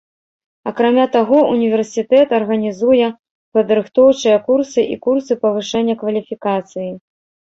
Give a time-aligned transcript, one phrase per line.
[0.69, 3.09] Акрамя таго, універсітэт арганізуе
[3.57, 6.91] падрыхтоўчыя курсы і курсы павышэння кваліфікацыі.